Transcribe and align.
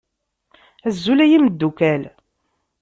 Azul 0.87 1.19
ay 1.23 1.31
imeddukkal 1.37 2.03